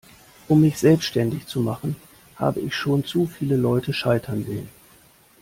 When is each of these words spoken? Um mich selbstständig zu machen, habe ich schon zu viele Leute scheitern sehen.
Um 0.47 0.61
mich 0.61 0.79
selbstständig 0.79 1.45
zu 1.45 1.59
machen, 1.59 1.95
habe 2.35 2.59
ich 2.61 2.73
schon 2.75 3.05
zu 3.05 3.27
viele 3.27 3.55
Leute 3.55 3.93
scheitern 3.93 4.43
sehen. 4.45 4.67